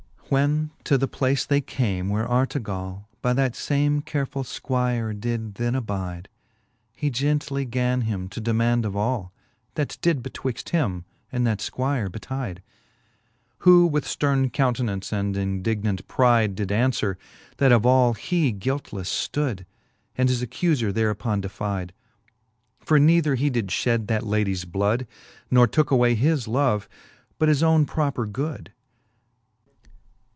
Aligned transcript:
When 0.31 0.71
to 0.85 0.97
the 0.97 1.09
place 1.09 1.45
they 1.45 1.59
came, 1.59 2.07
where 2.07 2.25
Artegall 2.25 3.09
By 3.21 3.33
that 3.33 3.53
fame 3.53 4.01
careful! 4.01 4.45
Squire 4.45 5.11
did 5.11 5.55
then 5.55 5.75
abide, 5.75 6.29
He 6.95 7.09
gently 7.09 7.65
gan 7.65 8.03
him 8.03 8.29
to 8.29 8.39
demaund 8.39 8.85
of 8.85 8.95
all, 8.95 9.33
That 9.75 9.97
did 10.01 10.23
betwixt 10.23 10.69
him 10.69 11.03
and 11.33 11.45
that 11.45 11.59
Squire 11.59 12.07
betide; 12.07 12.63
Who 13.67 13.85
with 13.85 14.05
fterne 14.05 14.51
countenance 14.53 15.11
and 15.11 15.35
indignant 15.35 16.07
pride 16.07 16.55
Did 16.55 16.69
aunfwere, 16.69 17.17
that 17.57 17.73
of 17.73 17.85
all 17.85 18.13
he 18.13 18.53
guiltlefie 18.53 19.27
flood, 19.33 19.65
And 20.17 20.29
his 20.29 20.41
accufer 20.41 20.93
thereupon 20.93 21.41
defide: 21.41 21.89
For 22.79 22.97
neither 22.97 23.35
he 23.35 23.49
did 23.49 23.67
fhed 23.67 24.07
that 24.07 24.25
ladies 24.25 24.63
bloud,' 24.63 25.05
Nor 25.51 25.67
took 25.67 25.91
away 25.91 26.15
his 26.15 26.47
love, 26.47 26.87
but 27.37 27.49
his 27.49 27.61
owne 27.61 27.85
proper 27.85 28.25
good. 28.25 28.71